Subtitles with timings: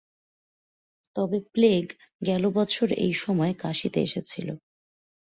[1.15, 1.85] তবে প্লেগ
[2.21, 4.47] গেল বৎসর এই সময়ে কাশীতে এসেছিল।